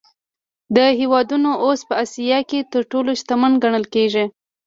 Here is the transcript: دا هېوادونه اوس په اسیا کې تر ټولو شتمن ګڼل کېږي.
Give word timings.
دا 0.75 0.85
هېوادونه 0.99 1.49
اوس 1.65 1.79
په 1.89 1.93
اسیا 2.03 2.39
کې 2.49 2.59
تر 2.71 2.81
ټولو 2.91 3.11
شتمن 3.21 3.53
ګڼل 3.63 3.85
کېږي. 3.93 4.25